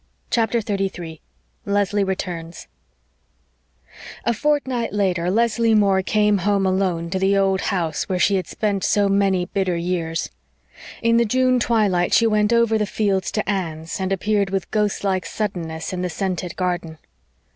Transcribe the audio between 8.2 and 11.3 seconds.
had spent so many bitter years. In the